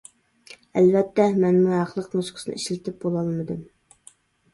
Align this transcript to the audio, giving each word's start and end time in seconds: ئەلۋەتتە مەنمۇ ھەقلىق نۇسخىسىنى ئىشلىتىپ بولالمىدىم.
ئەلۋەتتە 0.79 1.27
مەنمۇ 1.43 1.75
ھەقلىق 1.79 2.07
نۇسخىسىنى 2.19 2.57
ئىشلىتىپ 2.61 2.97
بولالمىدىم. 3.05 3.61